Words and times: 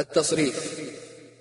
التصريف. 0.00 0.80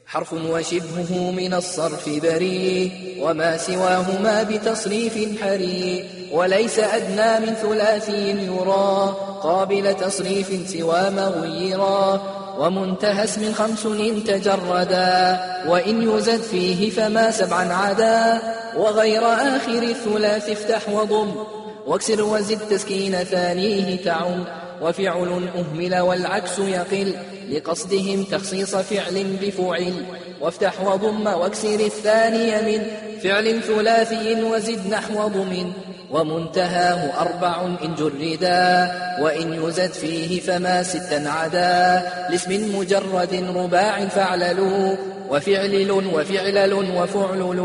حرف 0.06 0.34
وشبهه 0.34 1.32
من 1.32 1.54
الصرف 1.54 2.09
بريء 2.09 3.17
وما 3.21 3.58
سواهما 3.58 4.43
بتصريف 4.43 5.42
حري 5.43 6.09
وليس 6.32 6.80
أدنى 6.80 7.45
من 7.45 7.53
ثلاثي 7.53 8.29
يرى. 8.29 9.15
قابل 9.43 9.95
تصريف 9.95 10.69
سوى 10.69 11.09
ما 11.09 11.27
غيرا 11.27 12.21
ومنتهى 12.59 13.23
اسم 13.23 13.53
خمس 13.53 13.83
تجردا. 14.27 15.39
وإن 15.68 16.18
يزد 16.18 16.41
فيه 16.41 16.89
فما 16.89 17.32
سبعا 17.32 17.73
عدا. 17.73 18.41
وغير 18.78 19.26
آخر 19.34 19.84
الثلاث 19.84 20.50
افتح 20.50 20.89
وضم. 20.89 21.32
واكسر 21.88 22.21
وزد 22.21 22.60
تسكين 22.70 23.23
ثانية 23.23 24.04
تعم. 24.04 24.59
وفعل 24.82 25.50
أهمل 25.55 26.00
والعكس 26.00 26.59
يقل 26.59 27.14
لقصدهم 27.52 28.23
تخصيص 28.23 28.75
فعل 28.75 29.38
بفعل. 29.41 29.94
وافتح 30.41 30.81
وضم 30.81 31.27
واكسر 31.27 31.80
الثاني 31.80 32.77
من 32.77 32.86
فعل 33.23 33.62
ثلاثي 33.62 34.44
وزد 34.44 34.88
نحو 34.88 35.27
ضم. 35.27 35.73
ومنتهاه 36.12 37.22
أربع 37.22 37.62
إن 37.62 37.95
جردا 37.95 38.91
وإن 39.22 39.54
يزد 39.54 39.91
فيه 39.91 40.41
فما 40.41 40.84
ستا 40.84 41.23
عدا 41.30 42.09
لاسم 42.30 42.80
مجرد 42.80 43.54
رباع 43.55 44.05
فاعللوا 44.05 44.95
وفعلل 45.30 45.91
وفعلل 45.91 46.73
وفعلل 46.73 47.59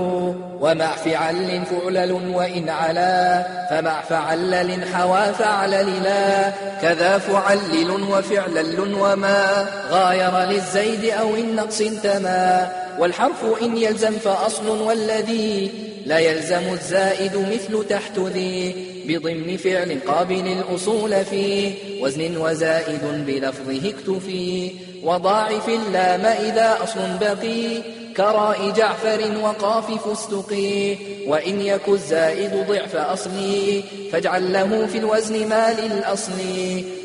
ومع 0.60 0.86
فعل 0.86 1.62
فعلل 1.70 2.12
وإن 2.34 2.68
علا 2.68 3.46
فمع 3.70 4.00
فعلل 4.00 4.84
حوى 4.94 5.34
فعلل 5.38 6.02
لا 6.02 6.50
كذا 6.82 7.18
فعلل 7.18 7.90
وفعلل 7.90 8.94
وما 9.00 9.66
غاير 9.90 10.38
للزيد 10.38 11.04
أو 11.04 11.34
النقص 11.34 11.78
تما 11.78 12.68
والحرف 12.98 13.44
إن 13.62 13.76
يلزم 13.76 14.12
فأصل 14.12 14.68
والذي 14.68 15.70
لا 16.06 16.18
يلزم 16.18 16.72
الزائد 16.72 17.36
مثل 17.36 17.88
تحت 17.88 18.18
ذي 18.18 18.74
بضمن 19.08 19.56
فعل 19.56 19.98
قابل 20.06 20.46
الأصول 20.46 21.24
فيه 21.24 21.72
وزن 22.00 22.36
وزائد 22.36 23.24
بلفظه 23.26 23.88
اكتفي 23.88 24.70
وضاعف 25.02 25.68
اللام 25.68 26.26
إذا 26.26 26.78
أصل 26.82 27.18
بقي 27.20 27.82
كراء 28.16 28.70
جعفر 28.70 29.38
وقاف 29.42 30.08
فستقي 30.08 30.96
وإن 31.26 31.60
يك 31.60 31.88
الزائد 31.88 32.66
ضعف 32.68 32.96
أصلي 32.96 33.84
فاجعل 34.12 34.52
له 34.52 34.86
في 34.86 34.98
الوزن 34.98 35.48
ما 35.48 35.72
للأصل 35.72 36.32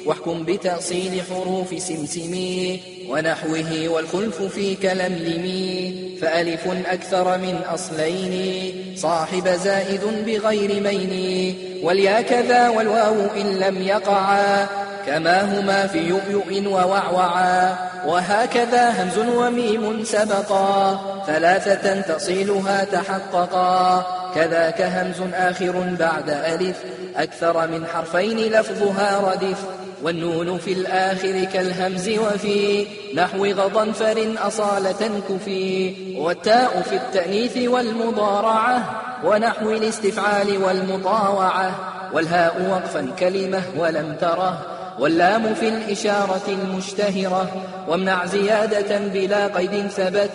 واحكم 0.06 0.44
بتأصيل 0.44 1.22
حروف 1.30 1.82
سمسمي 1.82 2.80
ونحوه 3.10 3.88
والخلف 3.88 4.42
في 4.42 4.76
كلملمي 4.76 5.94
فألف 6.22 6.68
أكثر 6.88 7.38
من 7.38 7.60
أصلين 7.74 8.74
صاحب 8.96 9.48
زائد 9.48 10.02
بغير 10.26 10.82
مين 10.84 11.56
واليا 11.84 12.22
كذا 12.22 12.70
والواو 12.70 13.26
إن 13.42 13.60
لم 13.60 13.82
يقعا 13.82 14.68
كما 15.06 15.60
هما 15.60 15.88
في 15.88 15.98
يؤيؤ 15.98 16.68
ووعوعا. 16.68 17.76
وهكذا 18.06 19.04
همز 19.04 19.18
وميم 19.18 20.04
سبقا. 20.04 21.00
ثلاثة 21.28 22.02
تصيلها 22.02 22.84
تحققا. 22.84 24.06
كذاك 24.36 24.82
همز 24.82 25.34
آخر 25.34 25.96
بعد 26.00 26.30
ألف. 26.30 26.78
أكثر 27.18 27.68
من 27.68 27.86
حرفين 27.86 28.38
لفظها 28.38 29.32
ردف. 29.32 29.58
والنون 30.04 30.58
في 30.58 30.74
الآخر 30.74 31.44
كالهمز 31.54 32.10
وفي. 32.10 32.88
نحو 33.16 33.46
غضنفر 33.46 34.34
أصالة 34.38 35.22
كفي 35.30 35.96
والتاء 36.18 36.82
في 36.90 36.96
التأنيث 36.96 37.58
والمضارعة. 37.58 39.02
ونحو 39.24 39.72
الاستفعال 39.72 40.64
والمطاوعة. 40.64 41.72
والهاء 42.14 42.70
وقفا 42.72 43.08
كلمة 43.20 43.62
ولم 43.78 44.16
تره. 44.22 44.79
واللام 45.00 45.54
في 45.54 45.70
الإشارة 45.70 46.42
المشتهرة 46.48 47.52
وامنع 47.88 48.26
زيادة 48.26 48.98
بلا 48.98 49.48
قيد 49.48 49.88
ثبت 49.88 50.32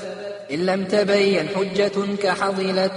إن 0.53 0.67
لم 0.67 0.85
تبين 0.85 1.49
حجة 1.49 2.17
كحضلت 2.23 2.93